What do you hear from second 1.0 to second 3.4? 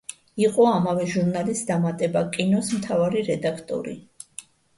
ჟურნალის დამატება „კინოს“ მთავარი